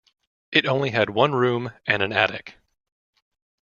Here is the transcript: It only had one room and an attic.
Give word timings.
It 0.51 0.65
only 0.65 0.89
had 0.89 1.11
one 1.11 1.33
room 1.33 1.73
and 1.85 2.01
an 2.01 2.11
attic. 2.11 2.55